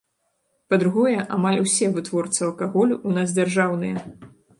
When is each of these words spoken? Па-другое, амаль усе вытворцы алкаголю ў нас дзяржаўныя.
Па-другое, 0.73 1.17
амаль 1.35 1.59
усе 1.65 1.85
вытворцы 1.97 2.41
алкаголю 2.47 2.95
ў 3.07 3.19
нас 3.19 3.37
дзяржаўныя. 3.37 4.03